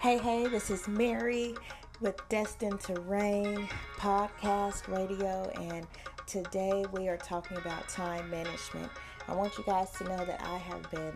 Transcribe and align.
Hey, 0.00 0.16
hey, 0.16 0.46
this 0.46 0.70
is 0.70 0.86
Mary 0.86 1.56
with 2.00 2.16
Destined 2.28 2.78
to 2.82 3.00
Reign 3.00 3.68
podcast 3.96 4.86
radio, 4.86 5.50
and 5.60 5.88
today 6.24 6.84
we 6.92 7.08
are 7.08 7.16
talking 7.16 7.56
about 7.56 7.88
time 7.88 8.30
management. 8.30 8.92
I 9.26 9.34
want 9.34 9.58
you 9.58 9.64
guys 9.64 9.90
to 9.98 10.04
know 10.04 10.24
that 10.24 10.40
I 10.44 10.56
have 10.56 10.88
been 10.92 11.14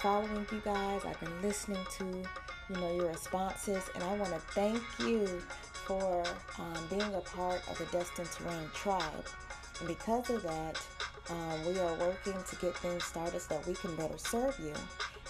following 0.00 0.46
you 0.52 0.60
guys, 0.62 1.06
I've 1.06 1.18
been 1.20 1.40
listening 1.40 1.82
to 1.96 2.04
you 2.04 2.76
know 2.78 2.96
your 2.96 3.06
responses, 3.06 3.82
and 3.94 4.04
I 4.04 4.14
want 4.16 4.34
to 4.34 4.40
thank 4.40 4.82
you 4.98 5.26
for 5.72 6.22
um, 6.58 6.86
being 6.90 7.14
a 7.14 7.20
part 7.20 7.62
of 7.70 7.78
the 7.78 7.86
Destined 7.86 8.30
to 8.30 8.44
Reign 8.44 8.68
tribe. 8.74 9.24
And 9.78 9.88
because 9.88 10.28
of 10.28 10.42
that, 10.42 10.78
um, 11.30 11.64
we 11.66 11.80
are 11.80 11.94
working 11.94 12.34
to 12.46 12.56
get 12.56 12.76
things 12.76 13.04
started 13.04 13.40
so 13.40 13.54
that 13.54 13.66
we 13.66 13.72
can 13.72 13.96
better 13.96 14.18
serve 14.18 14.58
you. 14.62 14.74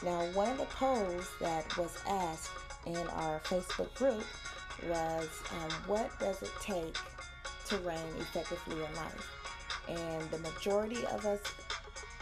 Now, 0.05 0.25
one 0.33 0.51
of 0.51 0.59
the 0.59 0.65
polls 0.65 1.29
that 1.41 1.77
was 1.77 1.97
asked 2.09 2.51
in 2.87 2.97
our 2.97 3.41
Facebook 3.41 3.93
group 3.95 4.25
was 4.89 5.29
um, 5.53 5.71
what 5.87 6.11
does 6.19 6.43
it 6.43 6.53
take 6.61 6.97
to 7.67 7.77
reign 7.79 7.99
effectively 8.19 8.77
in 8.77 8.95
life? 8.97 9.31
And 9.89 10.31
the 10.31 10.39
majority 10.39 11.05
of 11.07 11.27
us 11.27 11.41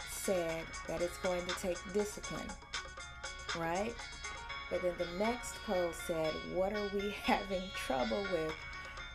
said 0.09 0.63
that 0.87 1.01
it's 1.01 1.17
going 1.19 1.45
to 1.45 1.55
take 1.55 1.77
discipline, 1.93 2.47
right? 3.57 3.93
But 4.69 4.81
then 4.81 4.93
the 4.97 5.23
next 5.23 5.55
poll 5.65 5.91
said, 6.05 6.33
what 6.53 6.73
are 6.73 6.89
we 6.93 7.11
having 7.23 7.63
trouble 7.75 8.23
with 8.31 8.53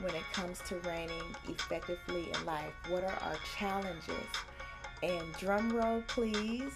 when 0.01 0.15
it 0.15 0.23
comes 0.33 0.61
to 0.69 0.77
reigning 0.89 1.23
effectively 1.49 2.31
in 2.33 2.47
life? 2.47 2.73
What 2.89 3.05
are 3.05 3.19
our 3.23 3.37
challenges? 3.57 4.27
And 5.03 5.33
drum 5.35 5.71
roll, 5.71 6.03
please 6.07 6.73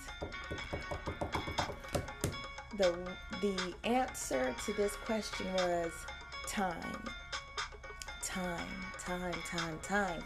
the 2.76 2.94
the 3.40 3.74
answer 3.84 4.54
to 4.64 4.72
this 4.74 4.96
question 4.96 5.46
was 5.54 5.92
time. 6.46 7.02
Time, 8.22 8.68
time, 8.98 9.34
time, 9.46 9.78
time. 9.82 10.22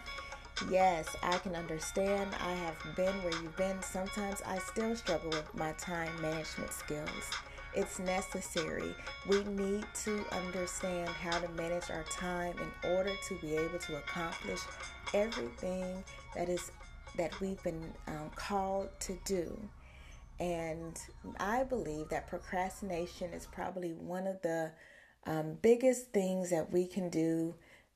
Yes, 0.70 1.16
I 1.22 1.38
can 1.38 1.54
understand. 1.54 2.30
I 2.40 2.52
have 2.52 2.76
been 2.96 3.14
where 3.22 3.32
you've 3.42 3.56
been. 3.56 3.80
Sometimes 3.82 4.42
I 4.46 4.58
still 4.58 4.94
struggle 4.94 5.30
with 5.30 5.54
my 5.54 5.72
time 5.72 6.10
management 6.20 6.72
skills. 6.72 7.30
It's 7.74 7.98
necessary. 7.98 8.94
We 9.28 9.44
need 9.44 9.84
to 10.04 10.24
understand 10.32 11.08
how 11.08 11.38
to 11.38 11.48
manage 11.52 11.90
our 11.90 12.02
time 12.10 12.54
in 12.58 12.90
order 12.90 13.12
to 13.28 13.34
be 13.36 13.56
able 13.56 13.78
to 13.78 13.96
accomplish 13.96 14.60
everything 15.14 16.04
that 16.34 16.48
is 16.48 16.72
that 17.16 17.38
we've 17.40 17.62
been 17.62 17.92
um, 18.08 18.30
called 18.34 18.88
to 19.00 19.18
do. 19.24 19.56
And 20.40 20.98
I 21.38 21.64
believe 21.64 22.08
that 22.08 22.26
procrastination 22.26 23.34
is 23.34 23.46
probably 23.46 23.92
one 23.92 24.26
of 24.26 24.40
the 24.40 24.72
um, 25.26 25.58
biggest 25.60 26.12
things 26.12 26.48
that 26.48 26.72
we 26.72 26.86
can 26.86 27.10
do 27.10 27.54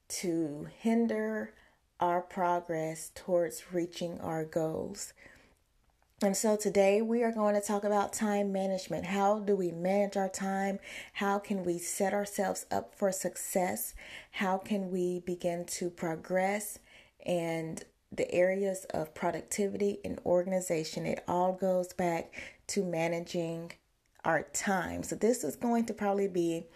to 0.09 0.69
hinder 0.79 1.55
our 2.01 2.21
progress 2.21 3.11
towards 3.15 3.73
reaching 3.73 4.21
our 4.21 4.45
goals. 4.45 5.15
And 6.23 6.37
so 6.37 6.55
today 6.57 7.01
we 7.01 7.23
are 7.23 7.33
going 7.33 7.55
to 7.55 7.61
talk 7.61 7.83
about 7.83 8.13
time 8.13 8.53
management. 8.53 9.07
How 9.07 9.41
do 9.41 9.57
we 9.57 9.71
manage 9.71 10.17
our 10.17 10.29
time? 10.29 10.81
How 11.15 11.39
can 11.39 11.65
we 11.65 11.79
set 11.79 12.13
ourselves 12.13 12.67
up 12.71 12.95
for 12.95 13.11
success? 13.11 13.95
How 14.33 14.59
can 14.59 14.91
we 14.91 15.21
begin 15.21 15.65
to 15.67 15.89
progress 15.89 16.79
and 17.25 17.83
the 18.17 18.33
areas 18.33 18.87
of 18.91 19.15
productivity 19.15 19.99
and 20.05 20.21
organization, 20.25 21.07
it 21.07 21.23
all 21.27 21.53
goes 21.53 21.93
back 21.93 22.33
to 22.69 22.85
managing 22.85 23.73
our 24.25 24.43
time. 24.53 25.03
So, 25.03 25.17
this 25.17 25.45
is 25.45 25.57
going 25.57 25.87
to 25.87 25.95
probably 25.95 26.29
be 26.29 26.67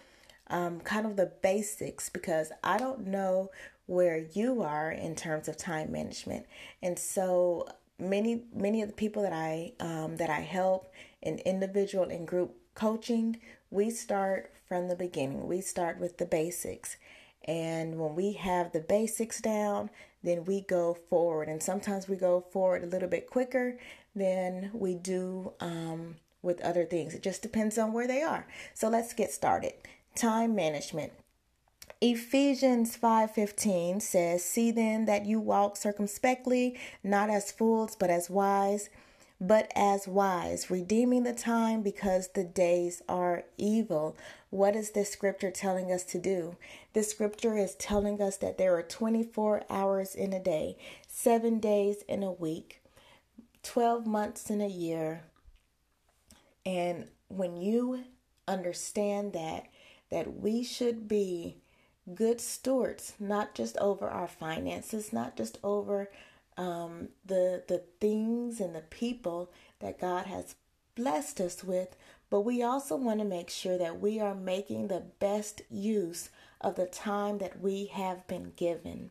um, 0.49 0.81
kind 0.81 1.07
of 1.07 1.17
the 1.17 1.33
basics 1.43 2.09
because 2.09 2.53
I 2.63 2.79
don't 2.79 3.07
know 3.07 3.51
where 3.87 4.19
you 4.19 4.63
are 4.63 4.91
in 4.93 5.15
terms 5.15 5.49
of 5.49 5.57
time 5.57 5.93
management. 5.93 6.47
And 6.83 6.99
so, 6.99 7.69
many 7.99 8.45
many 8.55 8.83
of 8.83 8.89
the 8.89 8.95
people 8.95 9.23
that 9.23 9.33
I 9.33 9.73
um, 9.81 10.17
that 10.17 10.31
I 10.31 10.41
help 10.41 10.93
in 11.23 11.39
individual 11.39 12.05
and 12.05 12.27
group 12.27 12.55
coaching, 12.75 13.39
we 13.71 13.91
start 13.91 14.53
from 14.69 14.89
the 14.89 14.97
beginning. 14.97 15.49
We 15.49 15.61
start 15.61 15.99
with 15.99 16.19
the 16.19 16.27
basics. 16.27 16.97
And 17.45 17.99
when 17.99 18.15
we 18.15 18.33
have 18.35 18.73
the 18.73 18.81
basics 18.81 19.41
down, 19.41 19.91
then 20.23 20.45
we 20.45 20.63
go 20.63 20.97
forward. 21.09 21.49
And 21.49 21.63
sometimes 21.63 22.09
we 22.09 22.17
go 22.17 22.41
forward 22.41 22.83
a 22.83 22.87
little 22.87 23.09
bit 23.09 23.29
quicker 23.31 23.79
than 24.15 24.71
we 24.73 24.95
do 24.95 25.53
um, 25.61 26.17
with 26.43 26.61
other 26.61 26.85
things. 26.85 27.15
It 27.15 27.23
just 27.23 27.43
depends 27.43 27.79
on 27.79 27.93
where 27.93 28.07
they 28.07 28.23
are. 28.23 28.47
So 28.75 28.89
let's 28.89 29.13
get 29.13 29.31
started. 29.31 29.75
Time 30.15 30.55
management. 30.55 31.13
Ephesians 32.01 32.97
5:15 32.97 34.01
says, 34.01 34.45
"See 34.45 34.71
then 34.71 35.07
that 35.07 35.27
you 35.27 35.41
walk 35.41 35.77
circumspectly, 35.77 36.79
not 37.03 37.29
as 37.29 37.51
fools, 37.51 37.97
but 37.97 38.09
as 38.09 38.31
wise." 38.31 38.89
But 39.41 39.71
as 39.77 40.09
wise, 40.09 40.71
redeeming 40.71 41.23
the 41.23 41.33
time 41.33 41.83
because 41.83 42.29
the 42.29 42.45
days 42.45 43.03
are 43.09 43.45
evil. 43.57 44.17
What 44.51 44.75
is 44.75 44.91
this 44.91 45.11
scripture 45.11 45.53
telling 45.53 45.93
us 45.93 46.03
to 46.05 46.19
do? 46.19 46.57
This 46.93 47.11
scripture 47.11 47.57
is 47.57 47.77
telling 47.77 48.21
us 48.21 48.37
that 48.39 48.59
there 48.59 48.77
are 48.77 48.83
24 48.83 49.63
hours 49.71 50.15
in 50.17 50.33
a 50.33 50.43
day, 50.43 50.77
seven 51.07 51.61
days 51.61 52.03
in 52.09 52.25
a 52.25 52.33
week, 52.33 52.83
12 53.63 54.07
months 54.07 54.51
in 54.51 54.61
a 54.61 54.69
year. 54.69 55.23
And 56.67 57.07
when 57.29 57.57
you 57.57 58.05
understand 58.49 59.35
that, 59.35 59.67
that 60.11 60.41
we 60.41 60.65
should 60.65 61.07
be 61.07 61.59
good 62.15 62.41
stewards, 62.41 63.13
not 63.21 63.55
just 63.55 63.77
over 63.79 64.09
our 64.09 64.27
finances, 64.27 65.13
not 65.13 65.37
just 65.37 65.59
over 65.63 66.11
um, 66.59 67.09
the 67.25 67.63
the 67.69 67.85
things 68.01 68.61
and 68.61 68.75
the 68.75 68.83
people 68.83 69.51
that 69.81 70.01
God 70.01 70.27
has 70.27 70.57
blessed 70.95 71.41
us 71.41 71.63
with, 71.63 71.97
but 72.29 72.41
we 72.41 72.63
also 72.63 72.97
want 72.97 73.21
to 73.21 73.25
make 73.25 73.49
sure 73.49 73.79
that 73.79 74.01
we 74.01 74.21
are 74.21 74.35
making 74.35 74.89
the 74.89 75.05
best 75.21 75.63
use 75.71 76.29
of 76.61 76.75
the 76.75 76.87
time 76.87 77.39
that 77.39 77.61
we 77.61 77.87
have 77.87 78.27
been 78.27 78.53
given. 78.57 79.11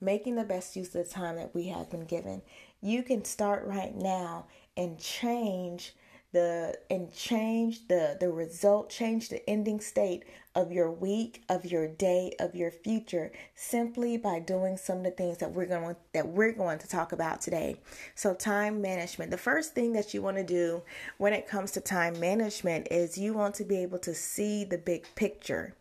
Making 0.00 0.36
the 0.36 0.44
best 0.44 0.76
use 0.76 0.94
of 0.94 1.04
the 1.04 1.10
time 1.10 1.36
that 1.36 1.54
we 1.54 1.68
have 1.68 1.90
been 1.90 2.04
given. 2.04 2.42
You 2.82 3.02
can 3.02 3.24
start 3.24 3.64
right 3.64 3.94
now 3.94 4.46
and 4.76 4.98
change 4.98 5.94
the 6.34 6.76
and 6.90 7.10
change 7.14 7.88
the 7.88 8.18
the 8.20 8.30
result 8.30 8.90
change 8.90 9.30
the 9.30 9.48
ending 9.48 9.80
state 9.80 10.24
of 10.54 10.70
your 10.70 10.90
week 10.90 11.42
of 11.48 11.64
your 11.64 11.88
day 11.88 12.34
of 12.38 12.54
your 12.54 12.70
future 12.70 13.32
simply 13.54 14.18
by 14.18 14.38
doing 14.38 14.76
some 14.76 14.98
of 14.98 15.04
the 15.04 15.10
things 15.10 15.38
that 15.38 15.52
we're 15.52 15.64
going 15.64 15.96
that 16.12 16.28
we're 16.28 16.52
going 16.52 16.78
to 16.78 16.88
talk 16.88 17.12
about 17.12 17.40
today. 17.40 17.76
So 18.14 18.34
time 18.34 18.82
management. 18.82 19.30
The 19.30 19.38
first 19.38 19.74
thing 19.74 19.94
that 19.94 20.12
you 20.12 20.20
want 20.20 20.36
to 20.36 20.44
do 20.44 20.82
when 21.16 21.32
it 21.32 21.48
comes 21.48 21.70
to 21.72 21.80
time 21.80 22.20
management 22.20 22.88
is 22.90 23.16
you 23.16 23.32
want 23.32 23.54
to 23.56 23.64
be 23.64 23.78
able 23.78 23.98
to 24.00 24.14
see 24.14 24.64
the 24.64 24.78
big 24.78 25.06
picture 25.14 25.74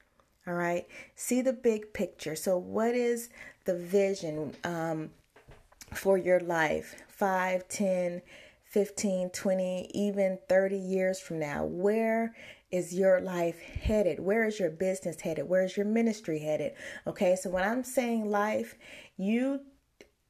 all 0.46 0.54
right? 0.54 0.86
See 1.16 1.42
the 1.42 1.54
big 1.54 1.94
picture. 1.94 2.36
So 2.36 2.58
what 2.58 2.96
is 2.96 3.30
the 3.66 3.76
vision 3.76 4.54
um, 4.64 5.12
for 5.94 6.18
your 6.18 6.40
life? 6.42 7.02
5 7.08 7.68
10 7.70 8.22
15, 8.74 9.30
20, 9.30 9.92
even 9.94 10.40
30 10.50 10.76
years 10.76 11.20
from 11.20 11.38
now? 11.38 11.64
Where 11.64 12.36
is 12.72 12.92
your 12.92 13.22
life 13.22 13.62
headed? 13.62 14.20
Where 14.20 14.48
is 14.48 14.60
your 14.60 14.72
business 14.72 15.22
headed? 15.22 15.48
Where 15.48 15.64
is 15.64 15.78
your 15.78 15.86
ministry 15.86 16.40
headed? 16.40 16.74
Okay, 17.06 17.36
so 17.36 17.52
when 17.52 17.64
I'm 17.64 17.84
saying 17.84 18.32
life, 18.32 18.74
you 19.16 19.62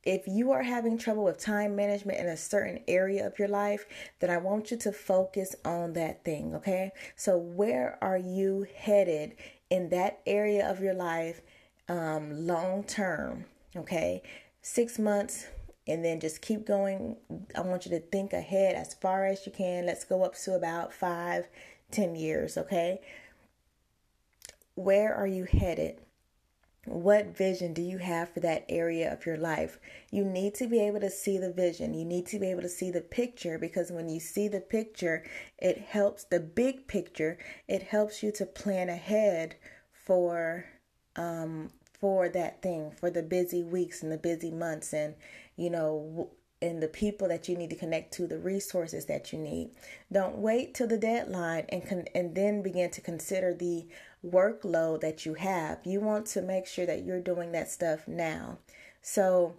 if 0.04 0.28
you 0.28 0.52
are 0.52 0.62
having 0.62 0.98
trouble 0.98 1.24
with 1.24 1.38
time 1.38 1.78
management 1.78 2.20
in 2.20 2.28
a 2.28 2.36
certain 2.36 2.82
area 2.90 3.26
of 3.26 3.40
your 3.40 3.48
life, 3.48 3.86
then 4.20 4.30
I 4.30 4.36
want 4.36 4.70
you 4.70 4.76
to 4.80 4.92
focus 4.92 5.56
on 5.64 5.94
that 5.94 6.26
thing, 6.26 6.54
okay? 6.56 6.92
So, 7.16 7.38
where 7.38 7.98
are 8.02 8.18
you 8.18 8.68
headed 8.76 9.38
in 9.70 9.88
that 9.92 10.20
area 10.26 10.70
of 10.70 10.82
your 10.82 10.94
life 10.94 11.40
um, 11.88 12.46
long 12.46 12.84
term, 12.84 13.46
okay? 13.78 14.24
Six 14.62 15.00
months, 15.00 15.48
and 15.88 16.04
then 16.04 16.20
just 16.20 16.42
keep 16.42 16.66
going. 16.66 17.18
I 17.56 17.62
want 17.62 17.86
you 17.86 17.92
to 17.92 18.00
think 18.00 18.34
ahead 18.34 18.76
as 18.76 18.94
far 18.94 19.26
as 19.26 19.46
you 19.46 19.52
can. 19.52 19.86
Let's 19.86 20.06
go 20.06 20.24
up 20.24 20.36
to 20.36 20.56
about 20.56 20.94
five, 20.94 21.48
ten 21.92 22.16
years, 22.16 22.58
okay? 22.58 23.02
Where 24.76 25.14
are 25.14 25.28
you 25.28 25.46
headed? 25.46 26.00
What 26.86 27.38
vision 27.38 27.74
do 27.74 27.82
you 27.82 28.00
have 28.00 28.34
for 28.34 28.42
that 28.42 28.66
area 28.68 29.12
of 29.12 29.26
your 29.26 29.38
life? 29.38 29.80
You 30.12 30.26
need 30.26 30.54
to 30.56 30.68
be 30.68 30.82
able 30.82 31.00
to 31.00 31.10
see 31.10 31.38
the 31.38 31.52
vision. 31.52 31.94
You 31.94 32.04
need 32.04 32.26
to 32.28 32.40
be 32.40 32.48
able 32.48 32.62
to 32.64 32.70
see 32.70 32.92
the 32.92 33.02
picture 33.02 33.58
because 33.58 33.90
when 33.90 34.10
you 34.10 34.20
see 34.20 34.50
the 34.50 34.60
picture, 34.60 35.24
it 35.58 35.78
helps 35.78 36.26
the 36.26 36.42
big 36.42 36.88
picture. 36.88 37.38
It 37.70 37.84
helps 37.84 38.22
you 38.22 38.34
to 38.34 38.46
plan 38.46 38.90
ahead 38.90 39.56
for 39.94 40.66
um 41.16 41.70
for 42.02 42.28
that 42.28 42.62
thing, 42.62 42.92
for 42.92 43.10
the 43.10 43.24
busy 43.24 43.64
weeks 43.64 44.04
and 44.04 44.12
the 44.12 44.18
busy 44.18 44.52
months 44.52 44.92
and 44.92 45.16
you 45.56 45.70
know, 45.70 46.32
and 46.62 46.82
the 46.82 46.88
people 46.88 47.28
that 47.28 47.50
you 47.50 47.58
need 47.58 47.70
to 47.70 47.76
connect 47.76 48.14
to, 48.14 48.26
the 48.26 48.38
resources 48.38 49.06
that 49.08 49.34
you 49.34 49.40
need. 49.40 49.72
Don't 50.12 50.38
wait 50.38 50.74
till 50.74 50.88
the 50.88 50.98
deadline 50.98 51.66
and 51.70 51.86
con- 51.88 52.08
and 52.16 52.36
then 52.36 52.62
begin 52.62 52.90
to 52.92 53.02
consider 53.02 53.54
the 53.54 53.88
workload 54.26 55.02
that 55.02 55.26
you 55.26 55.34
have. 55.34 55.80
You 55.84 56.00
want 56.00 56.26
to 56.28 56.42
make 56.42 56.66
sure 56.66 56.86
that 56.86 57.04
you're 57.04 57.20
doing 57.20 57.52
that 57.52 57.70
stuff 57.70 58.08
now. 58.08 58.60
So 59.02 59.56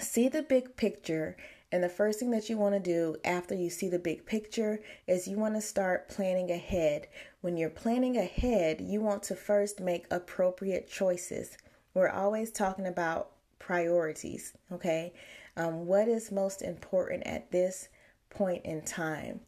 see 0.00 0.28
the 0.28 0.42
big 0.42 0.76
picture 0.76 1.36
and 1.72 1.82
the 1.82 1.88
first 1.88 2.20
thing 2.20 2.30
that 2.30 2.48
you 2.48 2.56
want 2.56 2.74
to 2.74 2.80
do 2.80 3.16
after 3.24 3.54
you 3.54 3.70
see 3.70 3.88
the 3.88 3.98
big 3.98 4.24
picture 4.24 4.80
is 5.06 5.26
you 5.26 5.36
want 5.36 5.54
to 5.56 5.60
start 5.60 6.08
planning 6.08 6.50
ahead. 6.50 7.08
When 7.40 7.56
you're 7.56 7.70
planning 7.70 8.16
ahead, 8.16 8.80
you 8.80 9.00
want 9.00 9.24
to 9.24 9.34
first 9.34 9.80
make 9.80 10.06
appropriate 10.10 10.88
choices. 10.88 11.58
We're 11.92 12.08
always 12.08 12.50
talking 12.50 12.86
about 12.86 13.32
priorities, 13.58 14.52
okay? 14.72 15.12
Um, 15.56 15.86
what 15.86 16.08
is 16.08 16.30
most 16.30 16.62
important 16.62 17.26
at 17.26 17.50
this 17.50 17.88
point 18.30 18.64
in 18.64 18.82
time? 18.82 19.40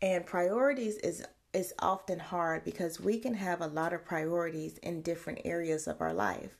And 0.00 0.24
priorities 0.24 0.96
is 0.98 1.24
is 1.54 1.72
often 1.78 2.18
hard 2.18 2.62
because 2.62 3.00
we 3.00 3.18
can 3.18 3.32
have 3.32 3.62
a 3.62 3.66
lot 3.66 3.94
of 3.94 4.04
priorities 4.04 4.76
in 4.78 5.00
different 5.00 5.40
areas 5.46 5.88
of 5.88 6.00
our 6.00 6.12
life. 6.12 6.50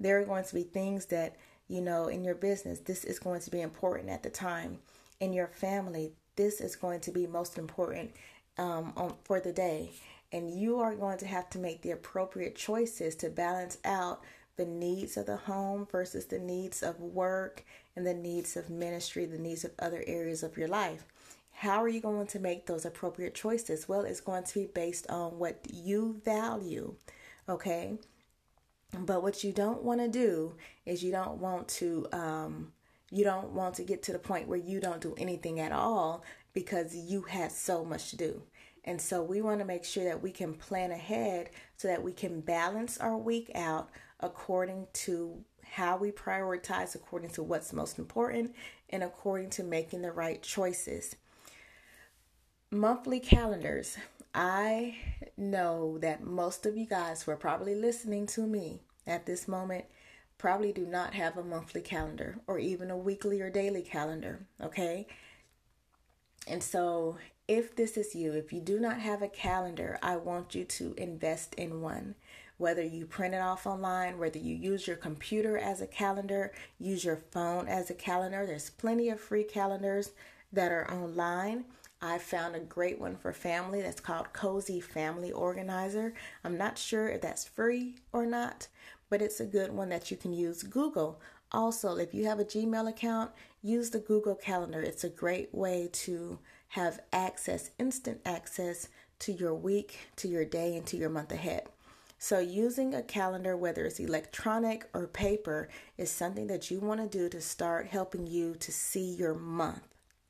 There 0.00 0.20
are 0.20 0.24
going 0.24 0.44
to 0.44 0.54
be 0.54 0.64
things 0.64 1.06
that 1.06 1.36
you 1.72 1.80
know, 1.80 2.08
in 2.08 2.22
your 2.22 2.34
business, 2.34 2.80
this 2.80 3.02
is 3.02 3.18
going 3.18 3.40
to 3.40 3.50
be 3.50 3.62
important 3.62 4.10
at 4.10 4.22
the 4.22 4.28
time. 4.28 4.78
In 5.20 5.32
your 5.32 5.46
family, 5.46 6.12
this 6.36 6.60
is 6.60 6.76
going 6.76 7.00
to 7.00 7.10
be 7.10 7.26
most 7.26 7.56
important 7.56 8.10
um, 8.58 8.92
on, 8.94 9.14
for 9.24 9.40
the 9.40 9.52
day. 9.52 9.92
And 10.32 10.50
you 10.50 10.80
are 10.80 10.94
going 10.94 11.16
to 11.18 11.26
have 11.26 11.48
to 11.50 11.58
make 11.58 11.80
the 11.80 11.92
appropriate 11.92 12.56
choices 12.56 13.14
to 13.16 13.30
balance 13.30 13.78
out 13.86 14.20
the 14.56 14.66
needs 14.66 15.16
of 15.16 15.26
the 15.26 15.36
home 15.36 15.86
versus 15.90 16.26
the 16.26 16.38
needs 16.38 16.82
of 16.82 17.00
work 17.00 17.64
and 17.96 18.06
the 18.06 18.14
needs 18.14 18.56
of 18.56 18.70
ministry, 18.70 19.24
the 19.24 19.38
needs 19.38 19.64
of 19.64 19.72
other 19.78 20.04
areas 20.06 20.42
of 20.42 20.56
your 20.56 20.68
life. 20.68 21.04
How 21.52 21.82
are 21.82 21.88
you 21.88 22.00
going 22.00 22.26
to 22.28 22.38
make 22.38 22.66
those 22.66 22.84
appropriate 22.84 23.34
choices? 23.34 23.88
Well, 23.88 24.02
it's 24.02 24.20
going 24.20 24.44
to 24.44 24.60
be 24.60 24.66
based 24.66 25.08
on 25.08 25.38
what 25.38 25.66
you 25.72 26.20
value. 26.24 26.94
Okay. 27.48 27.94
But 28.98 29.22
what 29.22 29.42
you 29.42 29.52
don't 29.52 29.82
want 29.82 30.00
to 30.00 30.08
do 30.08 30.54
is 30.84 31.02
you 31.02 31.12
don't 31.12 31.38
want 31.38 31.68
to 31.68 32.06
um, 32.12 32.72
you 33.10 33.24
don't 33.24 33.50
want 33.50 33.74
to 33.76 33.84
get 33.84 34.02
to 34.04 34.12
the 34.12 34.18
point 34.18 34.48
where 34.48 34.58
you 34.58 34.80
don't 34.80 35.00
do 35.00 35.14
anything 35.18 35.60
at 35.60 35.72
all 35.72 36.24
because 36.52 36.94
you 36.94 37.22
had 37.22 37.52
so 37.52 37.84
much 37.84 38.10
to 38.10 38.16
do. 38.16 38.42
And 38.84 39.00
so 39.00 39.22
we 39.22 39.40
want 39.40 39.60
to 39.60 39.64
make 39.64 39.84
sure 39.84 40.04
that 40.04 40.22
we 40.22 40.32
can 40.32 40.54
plan 40.54 40.90
ahead 40.90 41.50
so 41.76 41.88
that 41.88 42.02
we 42.02 42.12
can 42.12 42.40
balance 42.40 42.98
our 42.98 43.16
week 43.16 43.50
out 43.54 43.90
according 44.20 44.86
to 44.92 45.44
how 45.62 45.96
we 45.96 46.10
prioritize, 46.10 46.94
according 46.94 47.30
to 47.30 47.42
what's 47.42 47.72
most 47.72 47.98
important, 47.98 48.54
and 48.90 49.02
according 49.02 49.50
to 49.50 49.62
making 49.62 50.02
the 50.02 50.12
right 50.12 50.42
choices. 50.42 51.16
Monthly 52.70 53.20
calendars. 53.20 53.96
I 54.34 54.96
know 55.36 55.98
that 55.98 56.24
most 56.24 56.66
of 56.66 56.76
you 56.76 56.86
guys 56.86 57.22
who 57.22 57.30
are 57.30 57.36
probably 57.36 57.74
listening 57.74 58.26
to 58.28 58.46
me 58.46 58.80
at 59.06 59.26
this 59.26 59.46
moment 59.46 59.84
probably 60.38 60.72
do 60.72 60.86
not 60.86 61.14
have 61.14 61.36
a 61.36 61.44
monthly 61.44 61.80
calendar 61.80 62.38
or 62.46 62.58
even 62.58 62.90
a 62.90 62.96
weekly 62.96 63.40
or 63.40 63.50
daily 63.50 63.82
calendar, 63.82 64.40
okay? 64.60 65.06
And 66.46 66.62
so, 66.62 67.18
if 67.52 67.76
this 67.76 67.98
is 67.98 68.14
you, 68.14 68.32
if 68.32 68.50
you 68.50 68.62
do 68.62 68.80
not 68.80 68.98
have 68.98 69.20
a 69.20 69.28
calendar, 69.28 69.98
I 70.02 70.16
want 70.16 70.54
you 70.54 70.64
to 70.64 70.94
invest 70.96 71.54
in 71.56 71.82
one. 71.82 72.14
Whether 72.56 72.82
you 72.82 73.04
print 73.04 73.34
it 73.34 73.42
off 73.42 73.66
online, 73.66 74.18
whether 74.18 74.38
you 74.38 74.56
use 74.56 74.86
your 74.86 74.96
computer 74.96 75.58
as 75.58 75.82
a 75.82 75.86
calendar, 75.86 76.52
use 76.78 77.04
your 77.04 77.20
phone 77.30 77.68
as 77.68 77.90
a 77.90 77.94
calendar, 77.94 78.46
there's 78.46 78.70
plenty 78.70 79.10
of 79.10 79.20
free 79.20 79.44
calendars 79.44 80.12
that 80.50 80.72
are 80.72 80.90
online. 80.90 81.66
I 82.00 82.16
found 82.16 82.56
a 82.56 82.60
great 82.60 82.98
one 82.98 83.16
for 83.16 83.34
family 83.34 83.82
that's 83.82 84.00
called 84.00 84.32
Cozi 84.32 84.82
Family 84.82 85.30
Organizer. 85.30 86.14
I'm 86.44 86.56
not 86.56 86.78
sure 86.78 87.08
if 87.08 87.20
that's 87.20 87.44
free 87.44 87.96
or 88.14 88.24
not, 88.24 88.68
but 89.10 89.20
it's 89.20 89.40
a 89.40 89.44
good 89.44 89.72
one 89.72 89.90
that 89.90 90.10
you 90.10 90.16
can 90.16 90.32
use. 90.32 90.62
Google. 90.62 91.20
Also, 91.52 91.98
if 91.98 92.14
you 92.14 92.24
have 92.24 92.40
a 92.40 92.46
Gmail 92.46 92.88
account, 92.88 93.30
use 93.60 93.90
the 93.90 93.98
Google 93.98 94.36
Calendar. 94.36 94.80
It's 94.80 95.04
a 95.04 95.10
great 95.10 95.54
way 95.54 95.90
to 95.92 96.38
have 96.72 97.00
access, 97.12 97.70
instant 97.78 98.18
access 98.24 98.88
to 99.18 99.30
your 99.30 99.54
week, 99.54 99.98
to 100.16 100.26
your 100.26 100.44
day, 100.44 100.74
and 100.74 100.86
to 100.86 100.96
your 100.96 101.10
month 101.10 101.30
ahead. 101.30 101.64
So, 102.18 102.38
using 102.38 102.94
a 102.94 103.02
calendar, 103.02 103.58
whether 103.58 103.84
it's 103.84 104.00
electronic 104.00 104.88
or 104.94 105.06
paper, 105.06 105.68
is 105.98 106.10
something 106.10 106.46
that 106.46 106.70
you 106.70 106.80
want 106.80 107.02
to 107.02 107.18
do 107.18 107.28
to 107.28 107.42
start 107.42 107.88
helping 107.88 108.26
you 108.26 108.54
to 108.54 108.72
see 108.72 109.14
your 109.14 109.34
month. 109.34 109.82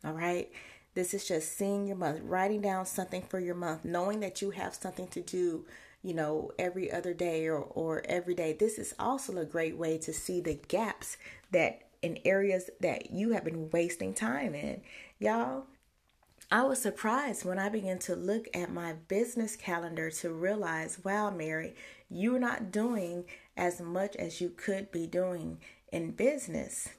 All 0.04 0.14
right. 0.14 0.50
This 0.94 1.14
is 1.14 1.28
just 1.28 1.56
seeing 1.56 1.86
your 1.86 1.96
month, 1.96 2.20
writing 2.24 2.60
down 2.60 2.86
something 2.86 3.22
for 3.22 3.38
your 3.38 3.54
month, 3.54 3.84
knowing 3.84 4.18
that 4.20 4.42
you 4.42 4.50
have 4.50 4.74
something 4.74 5.06
to 5.08 5.20
do, 5.20 5.64
you 6.02 6.12
know, 6.12 6.50
every 6.58 6.90
other 6.90 7.14
day 7.14 7.46
or, 7.46 7.58
or 7.58 8.02
every 8.08 8.34
day. 8.34 8.52
This 8.52 8.78
is 8.78 8.94
also 8.98 9.38
a 9.38 9.44
great 9.44 9.76
way 9.76 9.96
to 9.98 10.12
see 10.12 10.40
the 10.40 10.58
gaps 10.66 11.16
that 11.52 11.82
in 12.02 12.18
areas 12.24 12.68
that 12.80 13.12
you 13.12 13.30
have 13.30 13.44
been 13.44 13.70
wasting 13.70 14.12
time 14.12 14.56
in. 14.56 14.82
Y'all, 15.20 15.66
I 16.52 16.64
was 16.64 16.82
surprised 16.82 17.46
when 17.46 17.58
I 17.58 17.70
began 17.70 17.98
to 18.00 18.14
look 18.14 18.46
at 18.52 18.70
my 18.70 18.92
business 19.08 19.56
calendar 19.56 20.10
to 20.10 20.34
realize, 20.34 20.98
wow, 21.02 21.30
Mary, 21.30 21.74
you're 22.10 22.38
not 22.38 22.70
doing 22.70 23.24
as 23.56 23.80
much 23.80 24.14
as 24.16 24.38
you 24.42 24.50
could 24.50 24.92
be 24.92 25.06
doing 25.06 25.60
in 25.90 26.10
business 26.10 26.90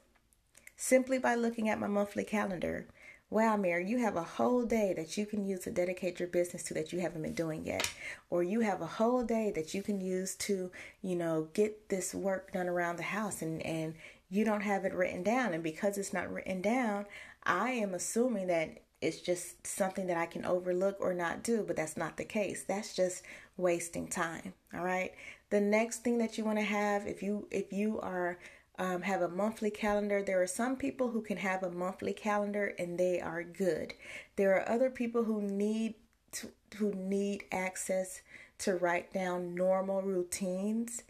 simply 0.75 1.19
by 1.19 1.35
looking 1.35 1.69
at 1.69 1.79
my 1.79 1.85
monthly 1.85 2.23
calendar. 2.23 2.88
Wow, 3.29 3.55
Mary, 3.55 3.88
you 3.88 4.00
have 4.00 4.15
a 4.15 4.23
whole 4.23 4.65
day 4.65 4.91
that 4.97 5.17
you 5.17 5.27
can 5.27 5.45
use 5.45 5.59
to 5.61 5.71
dedicate 5.71 6.19
your 6.19 6.29
business 6.29 6.63
to 6.63 6.73
that 6.73 6.91
you 6.91 7.01
haven't 7.01 7.21
been 7.21 7.35
doing 7.35 7.63
yet. 7.63 7.88
Or 8.31 8.41
you 8.41 8.61
have 8.61 8.81
a 8.81 8.88
whole 8.88 9.21
day 9.23 9.51
that 9.53 9.75
you 9.75 9.83
can 9.83 10.01
use 10.01 10.33
to, 10.38 10.71
you 11.03 11.15
know, 11.15 11.50
get 11.53 11.89
this 11.89 12.15
work 12.15 12.53
done 12.53 12.67
around 12.67 12.95
the 12.95 13.03
house 13.03 13.44
and, 13.44 13.61
and 13.61 13.94
you 14.31 14.45
don't 14.45 14.61
have 14.61 14.83
it 14.83 14.95
written 14.95 15.21
down. 15.21 15.53
And 15.53 15.61
because 15.61 16.00
it's 16.00 16.11
not 16.11 16.33
written 16.33 16.59
down, 16.59 17.05
I 17.44 17.69
am 17.69 17.94
assuming 17.94 18.47
that 18.47 18.79
it's 19.03 19.21
just 19.21 19.65
something 19.67 20.07
that 20.07 20.17
I 20.17 20.25
can 20.25 20.45
overlook 20.45 20.97
or 21.00 21.13
not 21.13 21.44
do, 21.44 21.63
but 21.65 21.75
that's 21.75 21.97
not 21.97 22.17
the 22.17 22.25
case. 22.25 22.63
That's 22.63 22.95
just 22.95 23.23
wasting 23.57 24.07
time. 24.07 24.53
All 24.73 24.83
right. 24.83 25.11
The 25.50 25.61
next 25.61 26.03
thing 26.03 26.17
that 26.17 26.38
you 26.38 26.45
want 26.45 26.57
to 26.57 26.63
have 26.63 27.05
if 27.05 27.21
you 27.21 27.47
if 27.51 27.71
you 27.71 28.00
are 28.00 28.39
um, 28.79 29.01
have 29.03 29.21
a 29.21 29.29
monthly 29.29 29.69
calendar. 29.69 30.23
There 30.23 30.41
are 30.41 30.47
some 30.47 30.75
people 30.75 31.09
who 31.09 31.21
can 31.21 31.38
have 31.38 31.63
a 31.63 31.71
monthly 31.71 32.13
calendar 32.13 32.73
and 32.79 32.97
they 32.97 33.19
are 33.21 33.44
good. 33.44 33.94
There 34.35 34.55
are 34.55 34.67
other 34.67 34.89
people 34.89 35.23
who 35.23 35.41
need 35.41 35.95
to, 36.33 36.47
who 36.77 36.91
need 36.94 37.44
access 37.51 38.21
to 38.59 38.75
write 38.75 39.13
down 39.13 39.53
normal 39.53 40.01
routines 40.01 41.03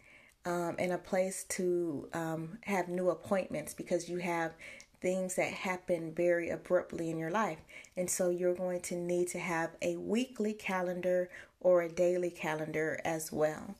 um, 0.44 0.76
and 0.78 0.92
a 0.92 0.98
place 0.98 1.44
to 1.44 2.08
um, 2.12 2.58
have 2.64 2.88
new 2.88 3.10
appointments 3.10 3.72
because 3.72 4.08
you 4.08 4.18
have 4.18 4.52
things 5.04 5.34
that 5.34 5.52
happen 5.52 6.14
very 6.14 6.48
abruptly 6.48 7.10
in 7.10 7.18
your 7.18 7.30
life. 7.30 7.58
And 7.94 8.08
so 8.08 8.30
you're 8.30 8.54
going 8.54 8.80
to 8.80 8.96
need 8.96 9.28
to 9.28 9.38
have 9.38 9.72
a 9.82 9.98
weekly 9.98 10.54
calendar 10.54 11.28
or 11.60 11.82
a 11.82 11.90
daily 11.90 12.30
calendar 12.30 12.98
as 13.04 13.30
well. 13.30 13.74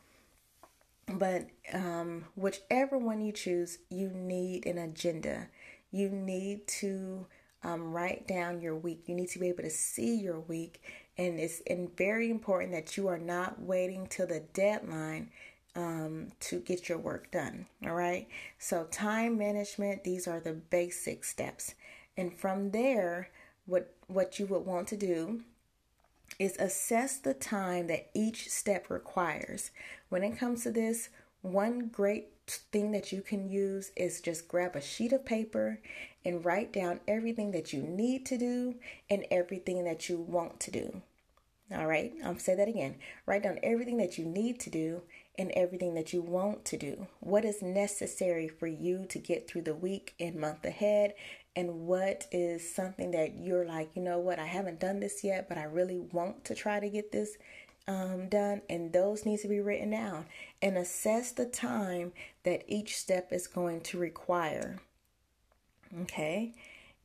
But 1.09 1.47
um, 1.73 2.27
whichever 2.35 2.99
one 2.99 3.23
you 3.23 3.33
choose, 3.33 3.79
you 3.89 4.11
need 4.11 4.67
an 4.67 4.77
agenda. 4.77 5.49
You 5.91 6.11
need 6.11 6.67
to 6.81 7.25
um, 7.63 7.95
write 7.95 8.29
down 8.29 8.61
your 8.61 8.77
week. 8.77 9.05
You 9.07 9.15
need 9.15 9.31
to 9.31 9.39
be 9.39 9.49
able 9.49 9.63
to 9.63 9.71
see 9.71 10.17
your 10.17 10.41
week. 10.41 10.83
And 11.17 11.41
it's 11.41 11.63
and 11.67 11.97
very 11.97 12.31
important 12.31 12.73
that 12.73 12.99
you 12.99 13.09
are 13.09 13.19
not 13.19 13.63
waiting 13.63 14.09
till 14.09 14.27
the 14.27 14.41
deadline 14.53 15.31
um, 15.77 16.33
to 16.41 16.61
get 16.61 16.89
your 16.89 16.99
work 16.99 17.31
done. 17.31 17.67
All 17.85 17.95
right. 17.95 18.29
So, 18.59 18.85
time 18.91 19.37
management, 19.39 20.05
these 20.05 20.29
are 20.29 20.41
the 20.41 20.53
basic 20.53 21.25
steps. 21.25 21.75
And 22.17 22.37
from 22.37 22.71
there, 22.71 23.31
what, 23.67 23.95
what 24.07 24.39
you 24.39 24.47
would 24.47 24.65
want 24.65 24.89
to 24.89 24.97
do 24.97 25.43
is 26.39 26.57
assess 26.59 27.19
the 27.19 27.35
time 27.35 27.87
that 27.89 28.11
each 28.15 28.51
step 28.51 28.91
requires. 28.91 29.71
When 30.09 30.23
it 30.23 30.39
comes 30.39 30.63
to 30.63 30.71
this, 30.71 31.09
one 31.43 31.89
great 31.89 32.29
thing 32.47 32.93
that 32.93 33.13
you 33.13 33.23
can 33.23 33.49
use 33.49 33.91
is 33.97 34.21
just 34.21 34.49
grab 34.49 34.77
a 34.77 34.81
sheet 34.81 35.13
of 35.13 35.25
paper 35.25 35.81
and 36.25 36.45
write 36.45 36.73
down 36.73 37.01
everything 37.07 37.53
that 37.53 37.73
you 37.73 37.83
need 37.83 38.27
to 38.27 38.39
do 38.39 38.77
and 39.11 39.27
everything 39.31 39.85
that 39.85 40.09
you 40.09 40.19
want 40.19 40.61
to 40.61 40.71
do. 40.71 41.03
All 41.73 41.87
right, 41.87 42.13
I'll 42.25 42.39
say 42.39 42.55
that 42.55 42.69
again. 42.69 42.97
Write 43.27 43.43
down 43.43 43.59
everything 43.63 43.97
that 43.97 44.19
you 44.19 44.25
need 44.25 44.61
to 44.61 44.71
do 44.71 45.03
and 45.37 45.51
everything 45.53 45.95
that 45.95 46.13
you 46.13 46.23
want 46.23 46.65
to 46.67 46.77
do. 46.77 47.07
What 47.21 47.45
is 47.45 47.63
necessary 47.63 48.49
for 48.49 48.67
you 48.67 49.07
to 49.09 49.19
get 49.19 49.49
through 49.49 49.63
the 49.63 49.75
week 49.75 50.15
and 50.21 50.37
month 50.37 50.65
ahead, 50.65 51.15
and 51.57 51.87
what 51.87 52.27
is 52.33 52.75
something 52.75 53.13
that 53.13 53.37
you're 53.39 53.67
like, 53.67 53.91
you 53.95 54.03
know 54.03 54.19
what, 54.19 54.39
I 54.39 54.47
haven't 54.47 54.81
done 54.81 55.01
this 55.01 55.23
yet, 55.23 55.49
but 55.49 55.59
I 55.59 55.65
really 55.65 55.99
want 55.99 56.45
to 56.47 56.55
try 56.55 56.81
to 56.81 56.89
get 56.89 57.13
this 57.13 57.37
um, 57.87 58.29
done, 58.29 58.63
and 58.69 58.93
those 58.93 59.27
need 59.27 59.41
to 59.41 59.49
be 59.49 59.61
written 59.61 59.91
down. 59.91 60.27
And 60.63 60.77
assess 60.77 61.33
the 61.33 61.47
time 61.47 62.13
that 62.45 62.65
each 62.67 62.97
step 62.97 63.33
is 63.33 63.47
going 63.47 63.83
to 63.83 63.99
require. 63.99 64.81
Okay, 66.03 66.55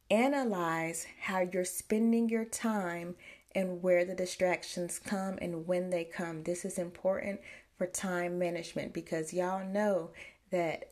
analyze 0.10 1.06
how 1.22 1.42
you're 1.42 1.66
spending 1.66 2.30
your 2.30 2.46
time 2.46 3.16
and 3.56 3.82
where 3.84 4.06
the 4.06 4.16
distractions 4.16 5.00
come 5.00 5.38
and 5.42 5.68
when 5.68 5.90
they 5.90 6.04
come. 6.04 6.44
This 6.44 6.66
is 6.66 6.78
important 6.78 7.40
for 7.80 7.88
time 7.88 8.38
management 8.38 8.94
because 8.94 9.34
y'all 9.34 9.66
know 9.66 10.12
that 10.52 10.86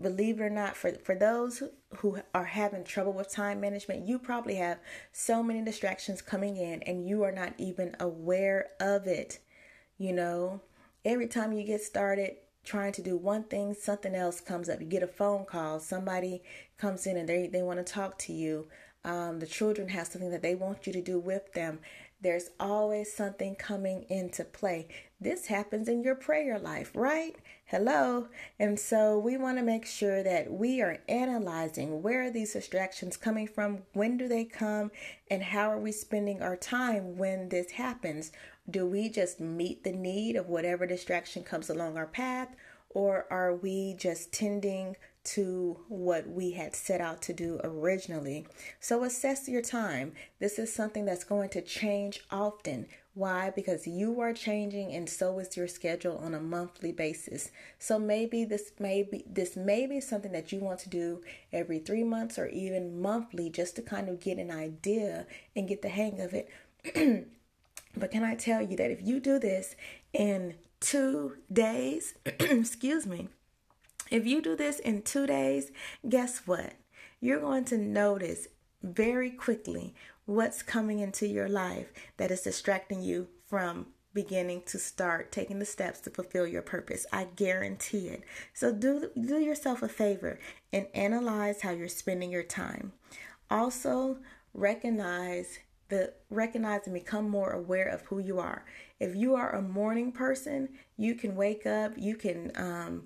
believe 0.00 0.38
it 0.38 0.44
or 0.44 0.50
not 0.50 0.76
for 0.76 0.92
for 0.92 1.16
those 1.16 1.64
who 1.96 2.20
are 2.32 2.44
having 2.44 2.84
trouble 2.84 3.12
with 3.12 3.28
time 3.28 3.60
management 3.60 4.06
you 4.06 4.16
probably 4.16 4.54
have 4.54 4.78
so 5.10 5.42
many 5.42 5.60
distractions 5.64 6.22
coming 6.22 6.56
in 6.56 6.80
and 6.84 7.08
you 7.08 7.24
are 7.24 7.32
not 7.32 7.52
even 7.58 7.96
aware 7.98 8.68
of 8.78 9.08
it 9.08 9.40
you 9.98 10.12
know? 10.12 10.60
Every 11.04 11.26
time 11.26 11.52
you 11.52 11.64
get 11.64 11.82
started 11.82 12.36
trying 12.64 12.92
to 12.92 13.02
do 13.02 13.16
one 13.16 13.44
thing 13.44 13.74
something 13.74 14.14
else 14.14 14.40
comes 14.40 14.68
up. 14.68 14.80
You 14.80 14.86
get 14.86 15.02
a 15.02 15.08
phone 15.08 15.44
call 15.44 15.80
somebody 15.80 16.42
comes 16.76 17.06
in 17.06 17.16
and 17.16 17.28
they, 17.28 17.46
they 17.46 17.62
want 17.62 17.84
to 17.84 17.92
talk 17.92 18.18
to 18.18 18.32
you. 18.32 18.68
Um, 19.04 19.40
the 19.40 19.46
children 19.46 19.88
have 19.88 20.06
something 20.06 20.30
that 20.30 20.42
they 20.42 20.54
want 20.54 20.86
you 20.86 20.92
to 20.92 21.02
do 21.02 21.18
with 21.18 21.52
them. 21.52 21.80
There's 22.20 22.50
always 22.58 23.12
something 23.12 23.54
coming 23.54 24.04
into 24.08 24.44
play. 24.44 24.88
This 25.20 25.46
happens 25.46 25.88
in 25.88 26.04
your 26.04 26.14
prayer 26.14 26.60
life, 26.60 26.92
right? 26.94 27.34
Hello. 27.64 28.28
And 28.60 28.78
so 28.78 29.18
we 29.18 29.36
want 29.36 29.58
to 29.58 29.64
make 29.64 29.84
sure 29.84 30.22
that 30.22 30.52
we 30.52 30.80
are 30.80 30.98
analyzing 31.08 32.02
where 32.02 32.30
these 32.30 32.52
distractions 32.52 33.16
coming 33.16 33.48
from? 33.48 33.82
When 33.94 34.16
do 34.16 34.28
they 34.28 34.44
come? 34.44 34.92
And 35.28 35.42
how 35.42 35.72
are 35.72 35.80
we 35.80 35.90
spending 35.90 36.40
our 36.40 36.56
time 36.56 37.18
when 37.18 37.48
this 37.48 37.72
happens? 37.72 38.30
Do 38.70 38.86
we 38.86 39.08
just 39.08 39.40
meet 39.40 39.82
the 39.82 39.90
need 39.90 40.36
of 40.36 40.48
whatever 40.48 40.86
distraction 40.86 41.42
comes 41.42 41.68
along 41.68 41.96
our 41.96 42.06
path? 42.06 42.54
Or 42.90 43.26
are 43.28 43.56
we 43.56 43.94
just 43.98 44.32
tending 44.32 44.94
to 45.34 45.78
what 45.88 46.26
we 46.26 46.52
had 46.52 46.74
set 46.74 47.02
out 47.02 47.20
to 47.20 47.34
do 47.34 47.60
originally. 47.62 48.46
So 48.80 49.04
assess 49.04 49.46
your 49.46 49.60
time. 49.60 50.12
This 50.38 50.58
is 50.58 50.72
something 50.72 51.04
that's 51.04 51.24
going 51.24 51.50
to 51.50 51.60
change 51.60 52.20
often. 52.30 52.86
Why? 53.12 53.50
Because 53.54 53.86
you 53.86 54.20
are 54.20 54.32
changing 54.32 54.94
and 54.94 55.06
so 55.08 55.38
is 55.38 55.54
your 55.54 55.68
schedule 55.68 56.16
on 56.18 56.34
a 56.34 56.40
monthly 56.40 56.92
basis. 56.92 57.50
So 57.78 57.98
maybe 57.98 58.46
this 58.46 58.72
may 58.78 59.02
be 59.02 59.24
this 59.26 59.54
may 59.54 59.86
be 59.86 60.00
something 60.00 60.32
that 60.32 60.50
you 60.50 60.60
want 60.60 60.78
to 60.80 60.88
do 60.88 61.20
every 61.52 61.80
3 61.80 62.04
months 62.04 62.38
or 62.38 62.46
even 62.46 63.02
monthly 63.02 63.50
just 63.50 63.76
to 63.76 63.82
kind 63.82 64.08
of 64.08 64.20
get 64.20 64.38
an 64.38 64.50
idea 64.50 65.26
and 65.54 65.68
get 65.68 65.82
the 65.82 65.90
hang 65.90 66.20
of 66.20 66.32
it. 66.32 66.48
but 67.96 68.10
can 68.10 68.24
I 68.24 68.34
tell 68.34 68.62
you 68.62 68.76
that 68.76 68.90
if 68.90 69.02
you 69.02 69.20
do 69.20 69.38
this 69.38 69.76
in 70.14 70.54
2 70.80 71.36
days, 71.52 72.14
excuse 72.24 73.04
me, 73.04 73.28
if 74.10 74.26
you 74.26 74.40
do 74.42 74.56
this 74.56 74.78
in 74.78 75.02
two 75.02 75.26
days, 75.26 75.70
guess 76.08 76.42
what? 76.46 76.74
You're 77.20 77.40
going 77.40 77.64
to 77.66 77.78
notice 77.78 78.48
very 78.82 79.30
quickly 79.30 79.94
what's 80.24 80.62
coming 80.62 81.00
into 81.00 81.26
your 81.26 81.48
life 81.48 81.92
that 82.16 82.30
is 82.30 82.42
distracting 82.42 83.02
you 83.02 83.28
from 83.46 83.86
beginning 84.14 84.62
to 84.66 84.78
start 84.78 85.30
taking 85.30 85.58
the 85.58 85.64
steps 85.64 86.00
to 86.00 86.10
fulfill 86.10 86.46
your 86.46 86.62
purpose. 86.62 87.06
I 87.12 87.28
guarantee 87.36 88.08
it. 88.08 88.22
So 88.52 88.72
do 88.72 89.10
do 89.20 89.38
yourself 89.38 89.82
a 89.82 89.88
favor 89.88 90.38
and 90.72 90.86
analyze 90.94 91.62
how 91.62 91.70
you're 91.70 91.88
spending 91.88 92.30
your 92.30 92.42
time. 92.42 92.92
Also, 93.50 94.18
recognize 94.54 95.58
the 95.88 96.12
recognize 96.30 96.82
and 96.84 96.94
become 96.94 97.28
more 97.28 97.52
aware 97.52 97.88
of 97.88 98.02
who 98.02 98.18
you 98.18 98.38
are. 98.38 98.64
If 99.00 99.14
you 99.14 99.34
are 99.34 99.54
a 99.54 99.62
morning 99.62 100.12
person, 100.12 100.70
you 100.96 101.14
can 101.14 101.34
wake 101.34 101.66
up, 101.66 101.92
you 101.96 102.16
can 102.16 102.52
um, 102.56 103.04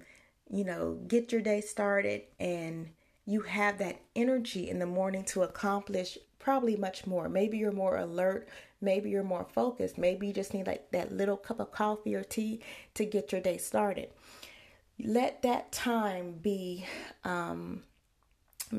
you 0.52 0.64
know, 0.64 0.99
get 1.09 1.32
your 1.32 1.40
day 1.40 1.62
started 1.62 2.23
and 2.38 2.90
you 3.25 3.40
have 3.40 3.78
that 3.78 4.00
energy 4.14 4.68
in 4.68 4.78
the 4.78 4.87
morning 4.87 5.25
to 5.25 5.42
accomplish 5.42 6.18
probably 6.38 6.76
much 6.76 7.06
more. 7.06 7.28
Maybe 7.28 7.56
you're 7.56 7.73
more 7.73 7.97
alert, 7.97 8.49
maybe 8.80 9.09
you're 9.09 9.23
more 9.23 9.47
focused, 9.54 9.97
maybe 9.97 10.26
you 10.26 10.32
just 10.32 10.52
need 10.52 10.66
like 10.66 10.90
that 10.90 11.11
little 11.11 11.38
cup 11.38 11.59
of 11.59 11.73
coffee 11.73 12.14
or 12.14 12.23
tea 12.23 12.61
to 12.94 13.06
get 13.06 13.32
your 13.32 13.40
day 13.40 13.56
started. 13.56 14.11
Let 15.02 15.42
that 15.42 15.73
time 15.73 16.35
be 16.42 16.87
um 17.25 17.82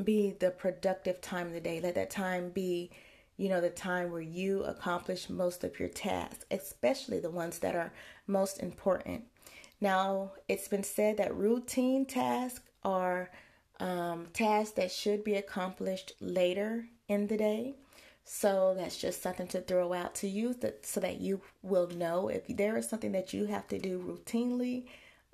be 0.03 0.35
the 0.39 0.51
productive 0.51 1.21
time 1.21 1.47
of 1.47 1.53
the 1.53 1.59
day. 1.59 1.79
Let 1.81 1.95
that 1.95 2.09
time 2.09 2.49
be 2.49 2.91
you 3.35 3.49
know, 3.49 3.61
the 3.61 3.69
time 3.69 4.11
where 4.11 4.21
you 4.21 4.63
accomplish 4.63 5.29
most 5.29 5.63
of 5.63 5.79
your 5.79 5.89
tasks, 5.89 6.45
especially 6.51 7.19
the 7.19 7.31
ones 7.31 7.59
that 7.59 7.75
are 7.75 7.91
most 8.27 8.61
important. 8.61 9.23
Now, 9.83 10.31
it's 10.47 10.69
been 10.69 10.85
said 10.85 11.17
that 11.17 11.35
routine 11.35 12.05
tasks 12.05 12.61
are 12.85 13.29
um, 13.81 14.27
tasks 14.31 14.75
that 14.75 14.93
should 14.93 15.25
be 15.25 15.35
accomplished 15.35 16.13
later 16.21 16.87
in 17.09 17.27
the 17.27 17.35
day. 17.35 17.75
So 18.23 18.75
that's 18.77 18.97
just 18.97 19.21
something 19.21 19.47
to 19.47 19.59
throw 19.59 19.91
out 19.91 20.15
to 20.15 20.27
you 20.29 20.53
that, 20.61 20.85
so 20.85 21.01
that 21.01 21.19
you 21.19 21.41
will 21.63 21.89
know 21.89 22.29
if 22.29 22.47
there 22.47 22.77
is 22.77 22.87
something 22.87 23.11
that 23.11 23.33
you 23.33 23.47
have 23.47 23.67
to 23.67 23.77
do 23.77 23.99
routinely. 23.99 24.85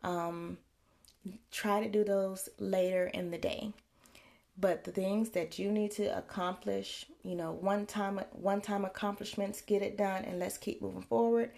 Um, 0.01 0.57
try 1.51 1.83
to 1.83 1.87
do 1.87 2.03
those 2.03 2.49
later 2.57 3.05
in 3.13 3.29
the 3.29 3.37
day. 3.37 3.71
But 4.57 4.83
the 4.83 4.91
things 4.91 5.29
that 5.29 5.59
you 5.59 5.71
need 5.71 5.91
to 5.91 6.17
accomplish, 6.17 7.05
you 7.21 7.35
know, 7.35 7.51
one 7.51 7.85
time 7.85 8.19
one 8.31 8.61
time 8.61 8.83
accomplishments, 8.83 9.61
get 9.61 9.83
it 9.83 9.95
done 9.95 10.25
and 10.25 10.39
let's 10.39 10.57
keep 10.57 10.81
moving 10.81 11.03
forward. 11.03 11.51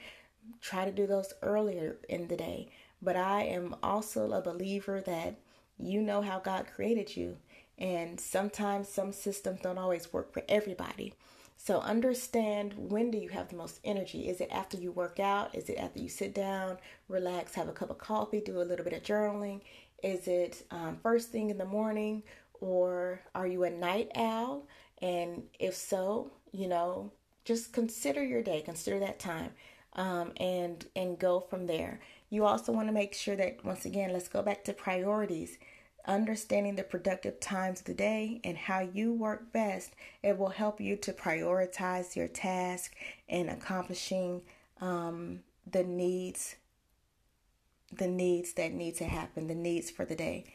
Try 0.60 0.84
to 0.84 0.92
do 0.92 1.08
those 1.08 1.34
earlier 1.42 1.98
in 2.10 2.28
the 2.28 2.36
day. 2.36 2.70
But 3.02 3.16
I 3.16 3.44
am 3.44 3.76
also 3.82 4.32
a 4.32 4.42
believer 4.42 5.02
that 5.02 5.36
you 5.78 6.02
know 6.02 6.22
how 6.22 6.40
God 6.40 6.68
created 6.74 7.16
you. 7.16 7.38
And 7.78 8.20
sometimes 8.20 8.88
some 8.88 9.12
systems 9.12 9.62
don't 9.62 9.80
always 9.80 10.14
work 10.14 10.32
for 10.32 10.44
everybody. 10.48 11.14
So 11.58 11.80
understand 11.80 12.74
when 12.76 13.12
do 13.12 13.18
you 13.18 13.30
have 13.30 13.50
the 13.50 13.56
most 13.56 13.80
energy? 13.84 14.28
Is 14.28 14.42
it 14.42 14.50
after 14.52 14.78
you 14.78 14.92
work 14.92 15.20
out? 15.20 15.54
Is 15.56 15.70
it 15.70 15.78
after 15.78 16.00
you 16.00 16.10
sit 16.10 16.34
down, 16.34 16.78
relax, 17.08 17.54
have 17.56 17.70
a 17.70 17.74
cup 17.74 17.90
of 17.90 17.98
coffee, 17.98 18.42
do 18.42 18.62
a 18.62 18.64
little 18.64 18.84
bit 18.84 18.94
of 18.94 19.04
journaling? 19.04 19.62
Is 20.04 20.28
it 20.28 20.64
um, 20.72 20.98
first 21.04 21.30
thing 21.30 21.50
in 21.50 21.58
the 21.58 21.66
morning? 21.66 22.24
Or 22.60 23.22
are 23.36 23.48
you 23.48 23.64
a 23.64 23.70
night 23.70 24.12
owl? 24.16 24.68
And 25.02 25.44
if 25.60 25.76
so, 25.76 26.32
you 26.52 26.68
know, 26.68 27.12
just 27.46 27.74
consider 27.74 28.24
your 28.24 28.42
day, 28.42 28.62
consider 28.62 29.00
that 29.00 29.20
time, 29.20 29.52
um, 29.94 30.32
and 30.38 30.86
and 30.96 31.18
go 31.18 31.40
from 31.40 31.66
there. 31.66 32.00
You 32.32 32.46
also 32.46 32.72
want 32.72 32.88
to 32.88 32.94
make 32.94 33.14
sure 33.14 33.36
that, 33.36 33.64
once 33.64 33.86
again, 33.86 34.14
let's 34.14 34.30
go 34.30 34.42
back 34.42 34.64
to 34.64 34.74
priorities. 34.74 35.60
Understanding 36.08 36.76
the 36.76 36.84
productive 36.84 37.42
times 37.42 37.82
of 37.82 37.86
the 37.86 37.94
day 37.94 38.40
and 38.46 38.58
how 38.58 38.80
you 38.80 39.14
work 39.14 39.52
best, 39.52 39.92
it 40.24 40.38
will 40.38 40.50
help 40.50 40.80
you 40.80 40.96
to 40.96 41.12
prioritize 41.12 42.16
your 42.16 42.30
task 42.30 42.96
and 43.28 43.50
accomplishing 43.50 44.42
um, 44.80 45.42
the 45.70 45.84
needs, 45.84 46.56
the 47.92 48.08
needs 48.08 48.54
that 48.54 48.72
need 48.72 48.96
to 48.96 49.06
happen, 49.06 49.48
the 49.48 49.54
needs 49.54 49.92
for 49.92 50.06
the 50.06 50.16
day. 50.16 50.46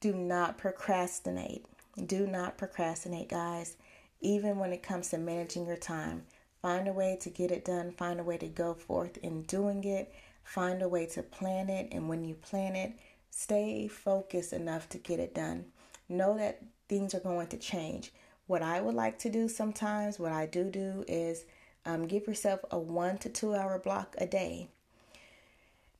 Do 0.00 0.12
not 0.14 0.58
procrastinate. 0.58 1.64
Do 2.06 2.26
not 2.26 2.58
procrastinate, 2.58 3.28
guys. 3.28 3.76
Even 4.20 4.58
when 4.58 4.72
it 4.72 4.82
comes 4.82 5.10
to 5.10 5.18
managing 5.18 5.64
your 5.64 5.76
time, 5.76 6.24
Find 6.62 6.86
a 6.86 6.92
way 6.92 7.18
to 7.20 7.28
get 7.28 7.50
it 7.50 7.64
done. 7.64 7.90
Find 7.90 8.20
a 8.20 8.24
way 8.24 8.38
to 8.38 8.46
go 8.46 8.72
forth 8.72 9.18
in 9.18 9.42
doing 9.42 9.82
it. 9.82 10.14
Find 10.44 10.80
a 10.80 10.88
way 10.88 11.06
to 11.06 11.22
plan 11.22 11.68
it. 11.68 11.88
And 11.92 12.08
when 12.08 12.24
you 12.24 12.34
plan 12.34 12.76
it, 12.76 12.92
stay 13.30 13.88
focused 13.88 14.52
enough 14.52 14.88
to 14.90 14.98
get 14.98 15.18
it 15.18 15.34
done. 15.34 15.64
Know 16.08 16.38
that 16.38 16.62
things 16.88 17.14
are 17.14 17.20
going 17.20 17.48
to 17.48 17.56
change. 17.56 18.12
What 18.46 18.62
I 18.62 18.80
would 18.80 18.94
like 18.94 19.18
to 19.20 19.30
do 19.30 19.48
sometimes, 19.48 20.18
what 20.18 20.32
I 20.32 20.46
do 20.46 20.70
do 20.70 21.04
is 21.08 21.44
um, 21.84 22.06
give 22.06 22.26
yourself 22.26 22.60
a 22.70 22.78
one 22.78 23.18
to 23.18 23.28
two 23.28 23.54
hour 23.54 23.78
block 23.78 24.14
a 24.18 24.26
day. 24.26 24.68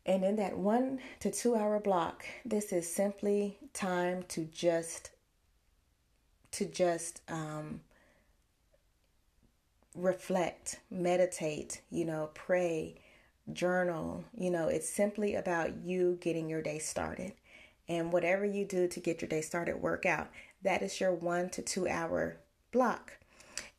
And 0.05 0.25
in 0.25 0.37
that 0.37 0.57
one 0.57 1.01
to 1.21 1.31
two 1.31 1.57
hour 1.57 1.81
block, 1.81 2.25
this 2.45 2.73
is 2.73 2.93
simply 2.93 3.59
time 3.73 4.25
to 4.29 4.45
just 4.45 5.11
to 6.53 6.67
just 6.67 7.23
um, 7.29 7.81
reflect, 9.95 10.81
meditate, 10.91 11.83
you 11.91 12.05
know, 12.05 12.31
pray, 12.35 12.97
journal. 13.53 14.25
You 14.37 14.51
know, 14.51 14.69
it's 14.69 14.89
simply 14.89 15.35
about 15.35 15.77
you 15.85 16.19
getting 16.21 16.49
your 16.49 16.63
day 16.63 16.79
started. 16.79 17.33
And 17.89 18.13
whatever 18.13 18.45
you 18.45 18.65
do 18.65 18.89
to 18.89 19.01
get 19.01 19.21
your 19.21 19.29
day 19.29 19.41
started, 19.41 19.77
work 19.77 20.07
out. 20.07 20.31
That 20.63 20.83
is 20.83 21.01
your 21.01 21.13
one 21.13 21.51
to 21.51 21.63
two 21.63 21.89
hour 21.89 22.39
block. 22.71 23.19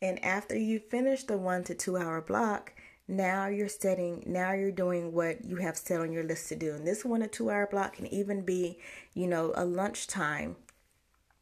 And 0.00 0.22
after 0.24 0.56
you 0.56 0.78
finish 0.78 1.24
the 1.24 1.38
one 1.38 1.64
to 1.64 1.74
two 1.74 1.96
hour 1.96 2.20
block, 2.20 2.74
now 3.08 3.46
you're 3.48 3.68
setting, 3.68 4.22
now 4.26 4.52
you're 4.52 4.70
doing 4.70 5.12
what 5.12 5.44
you 5.44 5.56
have 5.56 5.76
set 5.76 6.00
on 6.00 6.12
your 6.12 6.24
list 6.24 6.48
to 6.48 6.56
do. 6.56 6.74
And 6.74 6.86
this 6.86 7.04
one 7.04 7.20
to 7.20 7.26
two 7.26 7.50
hour 7.50 7.66
block 7.66 7.96
can 7.96 8.06
even 8.06 8.44
be, 8.44 8.78
you 9.14 9.26
know, 9.26 9.52
a 9.56 9.64
lunchtime. 9.64 10.56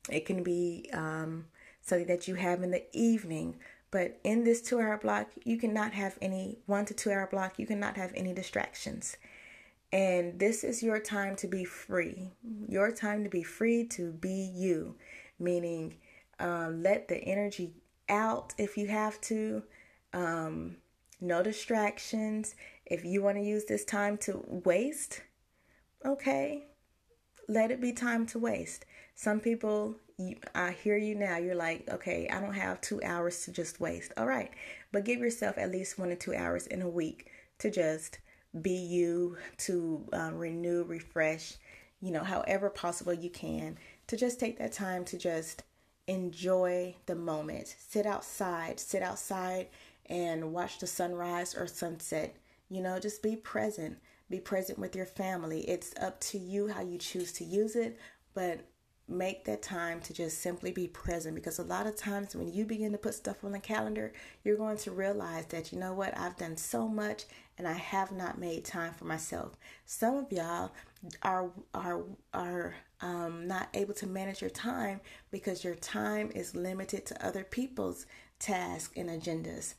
It 0.09 0.27
can 0.27 0.43
be 0.43 0.89
um, 0.93 1.47
something 1.81 2.09
that 2.09 2.27
you 2.27 2.37
have 2.37 2.63
in 2.63 2.71
the 2.71 2.85
evening 2.93 3.57
but 3.93 4.19
in 4.25 4.43
this 4.43 4.61
two 4.61 4.81
hour 4.81 4.99
block, 4.99 5.29
you 5.45 5.57
cannot 5.59 5.93
have 5.93 6.19
any 6.21 6.59
one 6.67 6.85
to 6.87 6.95
two 6.95 7.13
hour 7.13 7.29
block, 7.31 7.59
you 7.59 7.67
cannot 7.67 7.97
have 7.97 8.11
any 8.17 8.33
distractions. 8.33 9.17
And 9.93 10.41
this 10.41 10.65
is 10.65 10.83
your 10.83 10.99
time 10.99 11.37
to 11.37 11.47
be 11.47 11.65
free. 11.65 12.33
Your 12.67 12.91
time 12.91 13.23
to 13.23 13.31
be 13.31 13.43
free 13.43 13.85
to 13.89 14.11
be 14.11 14.51
you, 14.55 14.97
meaning 15.39 15.99
um, 16.41 16.83
let 16.83 17.09
the 17.09 17.19
energy 17.19 17.75
out 18.09 18.55
if 18.57 18.79
you 18.79 18.87
have 18.89 19.21
to. 19.23 19.63
Um, 20.15 20.79
no 21.21 21.43
distractions. 21.43 22.55
If 22.87 23.05
you 23.05 23.23
want 23.23 23.37
to 23.37 23.43
use 23.43 23.67
this 23.67 23.85
time 23.85 24.17
to 24.19 24.43
waste, 24.49 25.21
okay, 26.05 26.65
let 27.47 27.71
it 27.71 27.81
be 27.81 27.93
time 27.93 28.27
to 28.29 28.39
waste. 28.39 28.87
Some 29.15 29.41
people, 29.41 29.97
you, 30.29 30.37
I 30.55 30.73
hear 30.73 30.97
you 30.97 31.15
now, 31.15 31.39
you're 31.39 31.55
like, 31.55 31.89
okay, 31.91 32.29
I 32.29 32.41
don't 32.41 32.55
have 32.55 32.81
two 32.81 33.03
hours 33.03 33.45
to 33.45 33.53
just 33.53 33.81
waste. 33.81 34.13
All 34.17 34.27
right, 34.27 34.51
but 34.93 35.05
give 35.05 35.21
yourself 35.21 35.59
at 35.59 35.71
least 35.71 35.99
one 35.99 36.09
to 36.09 36.17
two 36.17 36.35
hours 36.35 36.67
in 36.67 36.83
a 36.83 36.89
week 36.89 37.31
to 37.59 37.71
just 37.71 38.19
be 38.61 38.73
you, 38.73 39.37
to 39.59 40.07
um, 40.13 40.37
renew, 40.37 40.85
refresh, 40.85 41.55
you 42.01 42.11
know, 42.11 42.25
however 42.25 42.69
possible 42.69 43.15
you 43.15 43.31
can, 43.31 43.79
to 44.09 44.17
just 44.17 44.39
take 44.39 44.59
that 44.59 44.73
time 44.73 45.05
to 45.07 45.17
just 45.17 45.63
enjoy 46.07 46.95
the 47.07 47.15
moment. 47.15 47.75
Sit 47.79 48.07
outside, 48.07 48.81
sit 48.81 49.03
outside 49.03 49.69
and 50.07 50.53
watch 50.53 50.79
the 50.79 50.87
sunrise 50.87 51.55
or 51.55 51.67
sunset. 51.67 52.37
You 52.69 52.83
know, 52.83 52.99
just 52.99 53.23
be 53.23 53.37
present. 53.37 53.99
Be 54.29 54.41
present 54.41 54.79
with 54.79 54.97
your 54.97 55.07
family. 55.07 55.61
It's 55.69 55.95
up 56.01 56.21
to 56.21 56.39
you 56.39 56.69
how 56.69 56.83
you 56.83 56.99
choose 56.99 57.33
to 57.35 57.45
use 57.45 57.77
it, 57.77 57.99
but 58.35 58.61
make 59.13 59.45
that 59.45 59.63
time 59.63 60.01
to 60.01 60.13
just 60.13 60.41
simply 60.41 60.73
be 60.73 60.89
present 60.89 61.35
because 61.35 61.59
a 61.59 61.65
lot 61.65 61.87
of 61.87 61.97
times 61.97 62.35
when 62.35 62.53
you 62.53 62.65
begin 62.65 62.93
to 62.93 62.99
put 62.99 63.15
stuff 63.15 63.45
on 63.45 63.53
the 63.53 63.59
calendar, 63.59 64.13
you're 64.43 64.57
going 64.57 64.79
to 64.79 64.91
realize 64.91 65.47
that 65.47 65.73
you 65.73 65.79
know 65.79 65.93
what, 65.93 66.17
I've 66.19 66.37
done 66.37 66.57
so 66.57 66.89
much 66.89 67.25
and 67.59 67.69
I 67.69 67.75
have 67.75 68.13
not 68.13 68.39
made 68.39 68.65
time 68.65 68.93
for 68.95 69.05
myself. 69.05 69.57
Some 69.85 70.17
of 70.17 70.33
y'all 70.33 70.73
are 71.23 71.51
are 71.75 72.03
are 72.33 72.75
um, 73.01 73.47
not 73.47 73.69
able 73.75 73.95
to 73.95 74.07
manage 74.07 74.41
your 74.41 74.51
time 74.51 75.01
because 75.31 75.65
your 75.65 75.75
time 75.75 76.31
is 76.35 76.55
limited 76.55 77.05
to 77.07 77.27
other 77.27 77.45
people's 77.45 78.07
tasks 78.39 78.93
and 78.97 79.09
agendas. 79.09 79.75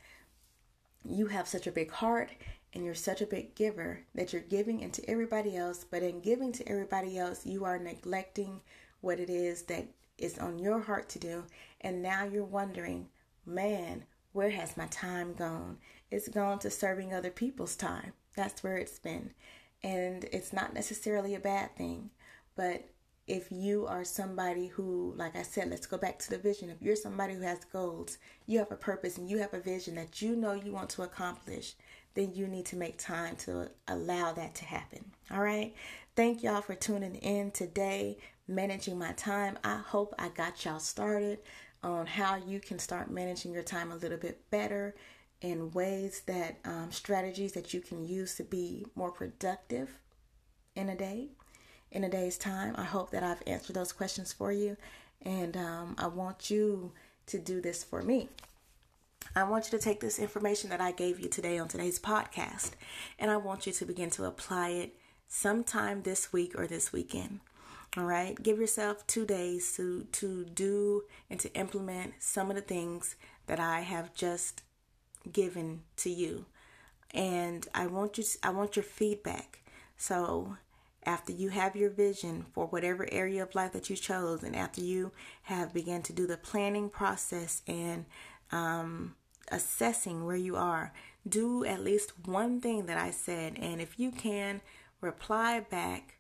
You 1.04 1.28
have 1.28 1.48
such 1.48 1.68
a 1.68 1.72
big 1.72 1.92
heart 1.92 2.30
and 2.74 2.84
you're 2.84 2.96
such 2.96 3.22
a 3.22 3.28
big 3.28 3.56
giver 3.56 4.02
that 4.16 4.34
you're 4.34 4.42
giving 4.42 4.80
into 4.80 5.08
everybody 5.10 5.56
else, 5.56 5.86
but 5.90 6.02
in 6.02 6.22
giving 6.22 6.52
to 6.54 6.68
everybody 6.68 7.18
else, 7.18 7.46
you 7.46 7.66
are 7.66 7.78
neglecting 7.78 8.62
what 9.04 9.20
it 9.20 9.30
is 9.30 9.64
that 9.64 9.86
is 10.18 10.38
on 10.40 10.60
your 10.60 10.80
heart 10.80 11.10
to 11.10 11.20
do. 11.20 11.44
And 11.82 12.02
now 12.02 12.24
you're 12.24 12.44
wondering, 12.44 13.08
man, 13.46 14.06
where 14.32 14.50
has 14.50 14.78
my 14.78 14.88
time 14.88 15.34
gone? 15.34 15.78
It's 16.10 16.28
gone 16.28 16.60
to 16.60 16.70
serving 16.70 17.14
other 17.14 17.30
people's 17.30 17.76
time. 17.76 18.14
That's 18.36 18.64
where 18.64 18.78
it's 18.78 19.00
been. 19.00 19.32
And 19.84 20.26
it's 20.32 20.54
not 20.54 20.74
necessarily 20.74 21.36
a 21.36 21.40
bad 21.40 21.76
thing, 21.76 22.10
but 22.56 22.86
if 23.28 23.52
you 23.52 23.86
are 23.88 24.04
somebody 24.04 24.68
who, 24.68 25.14
like 25.18 25.36
I 25.36 25.44
said, 25.44 25.70
let's 25.70 25.88
go 25.88 25.98
back 25.98 26.20
to 26.20 26.30
the 26.30 26.38
vision. 26.38 26.70
If 26.70 26.82
you're 26.82 26.96
somebody 26.96 27.34
who 27.36 27.42
has 27.42 27.64
goals, 27.66 28.18
you 28.48 28.60
have 28.60 28.72
a 28.72 28.76
purpose, 28.76 29.18
and 29.18 29.30
you 29.30 29.38
have 29.40 29.54
a 29.54 29.60
vision 29.60 29.96
that 29.96 30.22
you 30.22 30.36
know 30.36 30.54
you 30.54 30.72
want 30.72 30.90
to 30.92 31.04
accomplish, 31.04 31.76
then 32.16 32.34
you 32.34 32.48
need 32.48 32.66
to 32.68 32.76
make 32.76 32.98
time 32.98 33.36
to 33.38 33.70
allow 33.88 34.34
that 34.34 34.56
to 34.56 34.66
happen. 34.66 35.12
All 35.32 35.42
right. 35.42 35.74
Thank 36.16 36.44
y'all 36.44 36.62
for 36.62 36.76
tuning 36.76 37.16
in 37.16 37.52
today, 37.52 38.18
managing 38.48 38.98
my 38.98 39.12
time. 39.14 39.58
I 39.64 39.78
hope 39.78 40.14
I 40.20 40.30
got 40.30 40.64
y'all 40.66 40.80
started 40.80 41.40
on 41.82 42.06
how 42.06 42.36
you 42.36 42.60
can 42.60 42.80
start 42.80 43.12
managing 43.12 43.52
your 43.52 43.64
time 43.64 43.92
a 43.92 43.96
little 43.96 44.18
bit 44.18 44.50
better 44.50 44.96
in 45.42 45.72
ways 45.72 46.22
that 46.28 46.58
um, 46.64 46.92
strategies 46.92 47.52
that 47.54 47.74
you 47.74 47.82
can 47.82 48.06
use 48.06 48.36
to 48.36 48.44
be 48.44 48.86
more 48.96 49.12
productive 49.12 49.98
in 50.76 50.90
a 50.90 50.96
day 50.96 51.30
in 51.94 52.04
a 52.04 52.10
day's 52.10 52.38
time. 52.38 52.74
I 52.78 52.84
hope 52.84 53.12
that 53.12 53.24
I've 53.24 53.44
answered 53.48 53.76
those 53.76 53.94
questions 53.94 54.34
for 54.34 54.52
you. 54.52 54.76
And 55.22 55.56
um, 55.56 55.96
I 55.98 56.08
want 56.08 56.50
you 56.50 56.92
to 57.28 57.40
do 57.40 57.62
this 57.62 57.84
for 57.84 58.02
me. 58.02 58.30
I 59.36 59.44
want 59.44 59.72
you 59.72 59.78
to 59.78 59.84
take 59.84 60.02
this 60.02 60.20
information 60.20 60.70
that 60.72 60.82
I 60.82 60.92
gave 60.92 61.20
you 61.20 61.30
today 61.30 61.58
on 61.58 61.68
today's 61.70 61.98
podcast 61.98 62.72
and 63.18 63.32
I 63.32 63.38
want 63.38 63.66
you 63.66 63.72
to 63.74 63.86
begin 63.86 64.10
to 64.12 64.26
apply 64.26 64.70
it 64.70 64.96
sometime 65.28 66.02
this 66.02 66.34
week 66.34 66.54
or 66.58 66.68
this 66.68 66.92
weekend. 66.92 67.40
All 67.96 68.06
right, 68.06 68.42
give 68.42 68.58
yourself 68.58 69.06
two 69.06 69.24
days 69.24 69.76
to 69.76 70.08
to 70.14 70.46
do 70.46 71.04
and 71.30 71.40
to 71.40 71.54
implement 71.54 72.14
some 72.18 72.50
of 72.50 72.56
the 72.56 72.62
things 72.62 73.16
that 73.46 73.60
I 73.60 73.82
have 73.82 74.16
just 74.16 74.64
given 75.32 75.84
to 75.98 76.10
you, 76.10 76.46
and 77.12 77.68
I 77.76 77.86
want 77.86 78.18
you. 78.18 78.24
I 78.42 78.50
want 78.50 78.76
your 78.76 78.84
feedback. 78.84 79.60
So 79.96 80.58
after 81.06 81.32
you 81.32 81.50
have 81.50 81.76
your 81.76 81.92
vision 81.92 82.46
for 82.54 82.66
whatever 82.66 83.08
area 83.12 83.44
of 83.44 83.54
life 83.54 83.74
that 83.74 83.92
you 83.92 83.96
chose, 83.96 84.42
and 84.42 84.56
after 84.56 84.82
you 84.82 85.12
have 85.44 85.72
begun 85.72 86.02
to 86.04 86.14
do 86.14 86.26
the 86.26 86.38
planning 86.38 86.90
process 86.90 87.62
and 87.68 88.06
um, 88.52 89.16
assessing 89.52 90.26
where 90.26 90.36
you 90.36 90.56
are, 90.56 90.94
do 91.28 91.64
at 91.64 91.84
least 91.84 92.14
one 92.26 92.60
thing 92.60 92.88
that 92.88 92.98
I 92.98 93.12
said. 93.12 93.58
And 93.60 93.80
if 93.80 94.00
you 94.00 94.10
can, 94.10 94.62
reply 95.00 95.60
back 95.60 96.16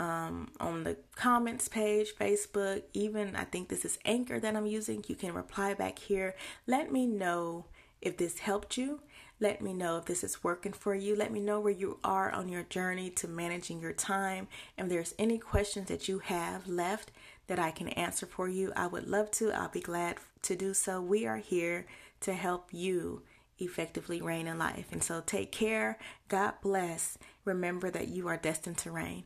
um, 0.00 0.48
on 0.58 0.84
the 0.84 0.96
comments 1.14 1.68
page, 1.68 2.14
Facebook, 2.18 2.82
even 2.92 3.36
I 3.36 3.44
think 3.44 3.68
this 3.68 3.84
is 3.84 3.98
Anchor 4.04 4.40
that 4.40 4.56
I'm 4.56 4.66
using. 4.66 5.04
You 5.06 5.14
can 5.14 5.34
reply 5.34 5.74
back 5.74 5.98
here. 5.98 6.34
Let 6.66 6.90
me 6.90 7.06
know 7.06 7.66
if 8.00 8.16
this 8.16 8.38
helped 8.38 8.76
you 8.76 9.00
let 9.40 9.62
me 9.62 9.72
know 9.72 9.96
if 9.96 10.04
this 10.04 10.22
is 10.22 10.44
working 10.44 10.74
for 10.74 10.94
you. 10.94 11.16
Let 11.16 11.32
me 11.32 11.40
know 11.40 11.60
where 11.60 11.72
you 11.72 11.98
are 12.04 12.30
on 12.30 12.50
your 12.50 12.62
journey 12.64 13.08
to 13.10 13.26
managing 13.26 13.80
your 13.80 13.94
time. 13.94 14.48
If 14.76 14.90
there's 14.90 15.14
any 15.18 15.38
questions 15.38 15.88
that 15.88 16.08
you 16.08 16.18
have 16.18 16.68
left 16.68 17.10
that 17.46 17.58
I 17.58 17.70
can 17.70 17.88
answer 17.88 18.26
for 18.26 18.48
you, 18.48 18.70
I 18.76 18.86
would 18.86 19.08
love 19.08 19.30
to. 19.32 19.50
I'll 19.50 19.70
be 19.70 19.80
glad 19.80 20.18
to 20.42 20.54
do 20.54 20.74
so. 20.74 21.00
We 21.00 21.26
are 21.26 21.38
here 21.38 21.86
to 22.20 22.34
help 22.34 22.68
you 22.70 23.22
effectively 23.58 24.20
reign 24.20 24.46
in 24.46 24.58
life. 24.58 24.88
And 24.92 25.02
so 25.02 25.22
take 25.24 25.52
care. 25.52 25.98
God 26.28 26.54
bless. 26.62 27.16
Remember 27.46 27.90
that 27.90 28.08
you 28.08 28.28
are 28.28 28.36
destined 28.36 28.76
to 28.78 28.90
reign. 28.90 29.24